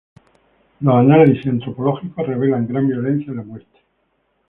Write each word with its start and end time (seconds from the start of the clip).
Los 0.79 0.95
análisis 0.95 1.45
antropológicos 1.45 2.25
revelan 2.25 2.67
gran 2.67 2.87
violencia 2.87 3.29
en 3.29 3.37
la 3.37 3.43
muerte. 3.43 3.79